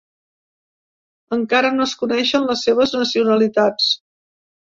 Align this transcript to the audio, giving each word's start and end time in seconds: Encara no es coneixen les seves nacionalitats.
Encara 1.37 1.71
no 1.75 1.85
es 1.89 1.93
coneixen 1.99 2.49
les 2.53 2.65
seves 2.69 2.95
nacionalitats. 2.97 3.93